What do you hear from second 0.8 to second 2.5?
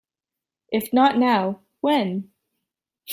Not Now, When?